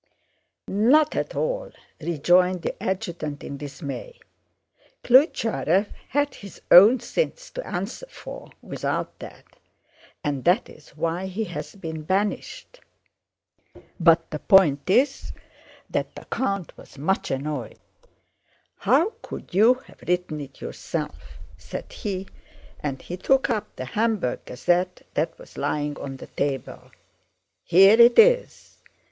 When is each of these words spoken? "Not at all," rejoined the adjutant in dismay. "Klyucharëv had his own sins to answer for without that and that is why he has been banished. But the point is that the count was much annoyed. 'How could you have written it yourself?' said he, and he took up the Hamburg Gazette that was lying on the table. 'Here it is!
"Not 0.67 1.15
at 1.15 1.35
all," 1.35 1.71
rejoined 2.01 2.63
the 2.63 2.73
adjutant 2.81 3.43
in 3.43 3.57
dismay. 3.57 4.19
"Klyucharëv 5.03 5.89
had 6.09 6.33
his 6.33 6.59
own 6.71 6.99
sins 6.99 7.51
to 7.51 7.67
answer 7.67 8.07
for 8.09 8.49
without 8.63 9.19
that 9.19 9.43
and 10.23 10.43
that 10.43 10.67
is 10.67 10.97
why 10.97 11.27
he 11.27 11.43
has 11.43 11.75
been 11.75 12.01
banished. 12.01 12.79
But 13.99 14.31
the 14.31 14.39
point 14.39 14.89
is 14.89 15.33
that 15.87 16.15
the 16.15 16.25
count 16.31 16.75
was 16.75 16.97
much 16.97 17.29
annoyed. 17.29 17.77
'How 18.79 19.11
could 19.21 19.53
you 19.53 19.75
have 19.85 20.01
written 20.07 20.41
it 20.41 20.61
yourself?' 20.61 21.37
said 21.59 21.93
he, 21.93 22.27
and 22.79 22.99
he 23.03 23.17
took 23.17 23.51
up 23.51 23.75
the 23.75 23.85
Hamburg 23.85 24.45
Gazette 24.45 25.05
that 25.13 25.37
was 25.37 25.59
lying 25.59 25.95
on 25.99 26.17
the 26.17 26.25
table. 26.25 26.89
'Here 27.63 28.01
it 28.01 28.17
is! 28.17 28.77